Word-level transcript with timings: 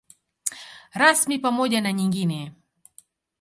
Rasmi 0.93 1.39
pamoja 1.41 1.81
na 1.81 1.93
nyingine. 1.93 2.51